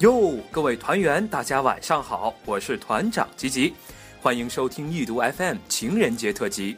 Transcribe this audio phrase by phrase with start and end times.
[0.00, 3.72] 哟，各位团员，大家晚上好，我是团长吉吉，
[4.20, 6.76] 欢迎收听易读 FM 情人节特辑。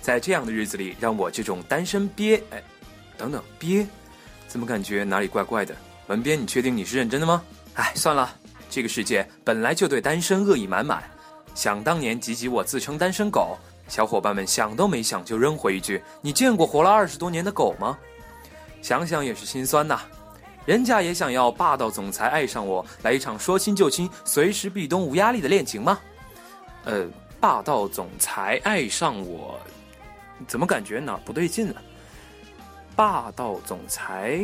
[0.00, 2.42] 在这样的日子里，让我这种单身憋……
[2.50, 2.62] 哎，
[3.18, 3.86] 等等，憋，
[4.48, 5.76] 怎么感觉哪里怪怪的？
[6.06, 7.42] 文编，你确定你是认真的吗？
[7.74, 8.34] 哎，算了，
[8.70, 11.04] 这个世界本来就对单身恶意满满。
[11.54, 13.58] 想当年，吉吉我自称单身狗，
[13.88, 17.98] 小伙伴们想都没想就扔回一句：“你见过活了二十多年的狗吗？”
[18.80, 20.00] 想想也是心酸呐。
[20.66, 25.98] 人家也想要霸道总裁爱上我，来一场说亲就亲、随时壁咚无压力的恋情吗？
[26.84, 27.06] 呃，
[27.38, 29.58] 霸道总裁爱上我，
[30.46, 31.74] 怎么感觉哪儿不对劲呢？
[32.96, 34.40] 霸道总裁，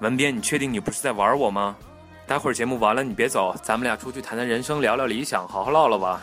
[0.00, 1.76] 文编，你确定你不是在玩我吗？
[2.26, 6.22] 待会儿节目完了你别走，咱们俩出去谈谈人生，聊聊理想，好好唠唠吧。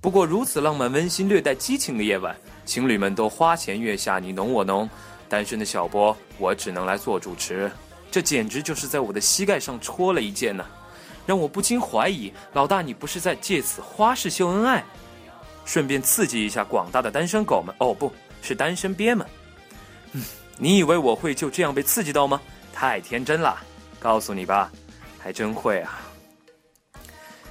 [0.00, 4.90] 不过如此浪漫、温馨、略带激情的夜晚，情侣们都花前月下，你侬我侬，
[5.28, 7.70] 单身的小波，我只能来做主持。
[8.14, 10.64] 这简直就是在我的膝盖上戳了一剑呢，
[11.26, 14.84] 让我不禁怀疑，老大你不是在借此花式秀恩爱，
[15.64, 17.74] 顺便刺激一下广大的单身狗们？
[17.80, 19.26] 哦，不是单身鳖们。
[20.12, 20.22] 嗯，
[20.58, 22.40] 你以为我会就这样被刺激到吗？
[22.72, 23.58] 太天真了，
[23.98, 24.70] 告诉你吧，
[25.18, 26.00] 还真会啊。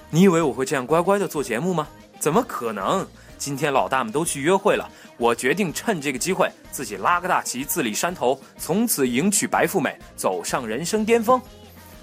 [0.10, 1.90] 你以为我会这样乖乖的做节目吗？
[2.22, 3.06] 怎么可能？
[3.38, 11.42] 今天老大们都去约会了，我决定趁这个机会自己拉个大旗，自立山头，从此迎娶白富美，走上人生巅峰。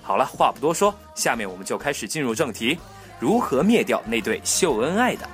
[0.03, 2.79] 好了，话不多说，下面我们就开始进入正题：
[3.19, 5.29] 如何灭掉那对秀恩爱的？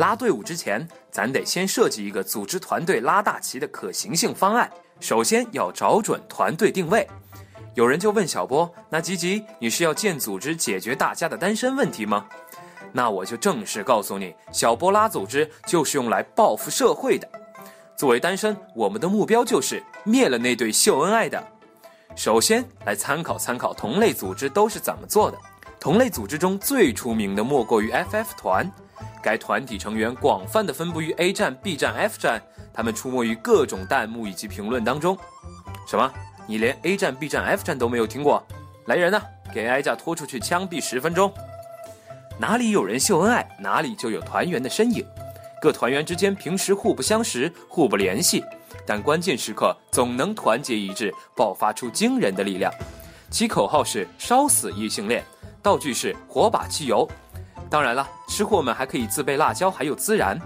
[0.00, 4.70] 拉队伍之前，咱得先设计一个组织团队拉大旗的可行性方案。
[4.98, 7.06] 首先要找准团队定位。
[7.74, 12.24] 有人就问小波：“那吉吉，你是要建组织解决大家的单身问题吗？”
[12.92, 17.28] 那我就正式告诉你，小波拉组织就是用来报复社会的。
[17.94, 21.46] 作为单身，我们的目标就是灭了那对秀恩爱的。
[22.16, 25.36] 首先来参考参考同类组织都是怎么做的。
[25.78, 28.72] 同类组织中最出名的莫过于 FF 团。
[29.22, 32.40] 该团体成员广泛的分布于 A 站、B 站、F 站，
[32.72, 35.16] 他们出没于各种弹幕以及评论当中。
[35.86, 36.10] 什么？
[36.46, 38.44] 你连 A 站、B 站、F 站都没有听过？
[38.86, 39.22] 来人呐，
[39.54, 41.32] 给哀家拖出去枪毙十分钟！
[42.38, 45.04] 哪里有人秀恩爱，哪里就有团员的身影。
[45.60, 48.42] 各团员之间平时互不相识、互不联系，
[48.86, 52.72] 但关键时刻总能团结一致，爆发出惊人的力量。
[53.30, 55.22] 其口号是“烧死异性恋”，
[55.62, 57.06] 道具是火把、汽油。
[57.70, 60.36] 当然了，吃货们还可以自备辣椒，还有孜然。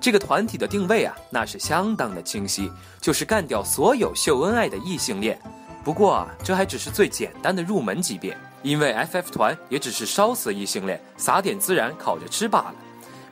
[0.00, 5.36] 这个团体的定位啊，那是相当的清晰，就是干掉所有秀恩爱的异性恋。
[5.82, 12.74] 不过啊，这还只是最简单的入门级别，因为 FF 团也只是烧死异性恋，撒点孜然烤着吃罢了。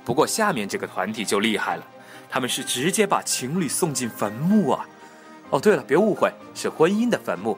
[0.04, 1.86] 不过下面这个团体就厉害了，
[2.28, 4.84] 他们是直接把情侣送进坟墓啊！
[5.50, 7.56] 哦，对了，别误会，是婚姻的坟墓。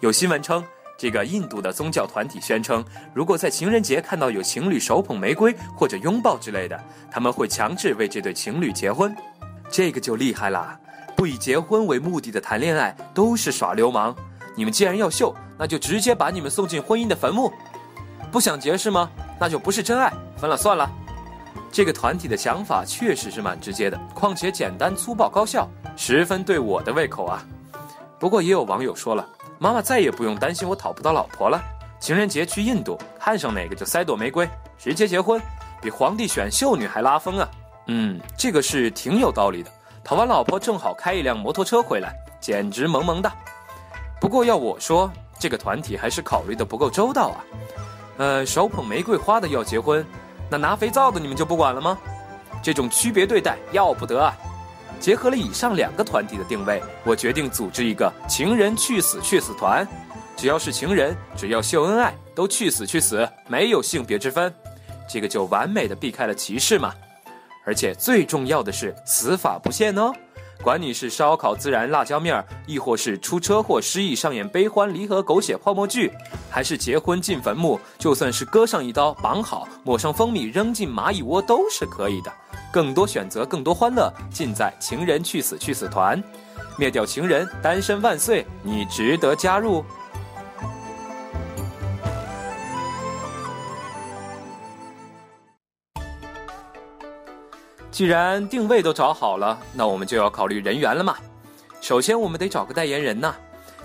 [0.00, 0.64] 有新闻称。
[0.98, 6.80] 这个印度的宗教团体宣称，如果在情人节看到有情侣手捧玫瑰或者拥抱之类的，
[7.10, 9.14] 他们会强制为这对情侣结婚。
[9.70, 10.78] 这个就厉害啦！
[11.14, 14.14] 不以结婚为目的的谈恋爱都是耍流氓。
[14.54, 17.52] 你们既然要秀，那就直接把你们送进婚姻的坟墓。
[18.32, 19.10] 不想结是吗？
[19.38, 20.90] 那就不是真爱，分了算了。
[21.70, 27.44] 这个团体的想法确实是蛮直接的，况且简单粗暴高效，十分对我的胃口啊。
[28.18, 29.28] 不过也有网友说了。
[29.58, 31.60] 妈妈再也不用担心我讨不到老婆了。
[31.98, 35.40] 情人节去印度，看上哪个就塞朵玫瑰，直接结婚，
[35.80, 37.48] 比皇帝选秀女还拉风啊！
[37.86, 39.70] 嗯，这个是挺有道理的。
[40.04, 43.32] 讨完老婆正好开一辆摩托车回来，简直萌萌的。
[44.20, 47.44] 不过要我说，这个团体还是考虑的不够周到啊。
[48.18, 50.04] 呃，手捧玫瑰花的要结婚，
[50.50, 51.98] 那拿肥皂的你们就不管了吗？
[52.62, 54.36] 这种区别对待要不得啊！
[54.98, 59.86] 结合了以上两个团体的定位，我决定组织一个“情人去死去死团”。
[60.36, 64.52] 只要是情人，只要秀恩爱，都去死去死，没有性别之分。
[65.08, 66.92] 这个就完美的避开了歧视嘛。
[67.64, 70.12] 而且最重要的是，死法不限哦。
[70.62, 76.10] 管你是烧烤、孜然、辣椒面儿，亦或是出车祸失忆上演悲欢离合狗血泡沫剧，
[76.50, 82.32] 还是结婚进坟墓，就算是割上一刀，绑好，抹上蜂蜜，扔进蚂蚁窝，都是可以的。
[82.72, 86.22] 更多选择，更多欢乐，尽在情人去死去死团，
[86.78, 88.46] 灭掉情人，单身万岁！
[88.62, 89.84] 你值得加入。
[97.90, 101.16] 既然定位都找好了，那我们就要考虑人员了嘛。
[101.80, 103.34] 首先，我们得找个代言人呐。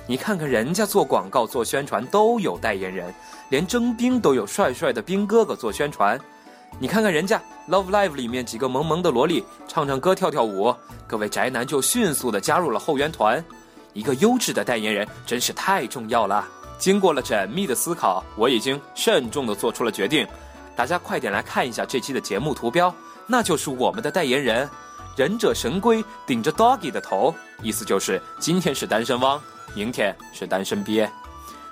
[0.05, 3.13] 你看看人家做广告、做宣传都有代言人，
[3.49, 6.19] 连征兵都有帅帅的兵哥哥做宣传。
[6.79, 7.41] 你看看人家
[7.71, 10.75] 《Love Live》里面几个萌萌的萝莉，唱唱歌、跳跳舞，
[11.05, 13.43] 各位宅男就迅速的加入了后援团。
[13.93, 16.47] 一个优质的代言人真是太重要了。
[16.79, 20.27] 经过了缜密的思考，我已经慎重的做出了决定。
[20.75, 22.93] 大家快点来看一下这期的节目图标，
[23.27, 24.67] 那就是我们的代言人——
[25.15, 29.39] 忍者神龟顶着 Doggy 的头，意思就是今天是单身汪。
[29.75, 31.07] 明天是单身鳖，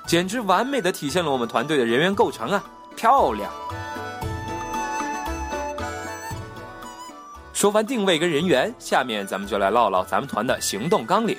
[0.06, 2.64] 简直完美的体现了我们团队的人员构成啊！
[2.96, 3.52] 漂亮。
[7.60, 11.38] 说完定位跟人员，下面咱们就来唠唠咱们团的行动纲领。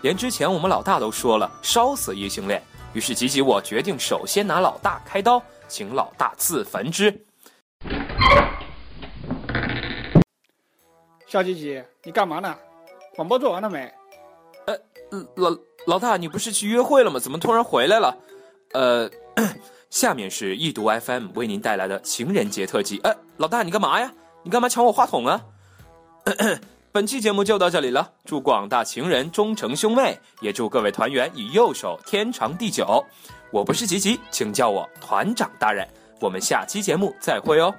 [0.00, 2.62] 连之前我们老大都说了，烧死异性恋。
[2.94, 7.14] 于是吉吉我决定首先拿老大开刀，请老大自焚之。
[11.26, 12.56] 小吉吉，你干嘛呢？
[13.14, 13.92] 广播做完了没？
[14.64, 14.74] 呃，
[15.36, 15.54] 老。
[15.86, 17.20] 老大，你不是去约会了吗？
[17.20, 18.16] 怎么突然回来了？
[18.72, 19.10] 呃，
[19.90, 22.98] 下面是易读 FM 为您带来的情人节特辑。
[23.00, 24.10] 哎，老大，你干嘛呀？
[24.42, 25.38] 你干嘛抢我话筒啊？
[26.92, 33.04] 本期节目就到这里了，祝广大情人终成兄妹，也祝各位团员以右手天长地久。
[33.50, 35.86] 我不是吉吉，请叫我团长大人。
[36.20, 37.74] 我们下期节目再会哦。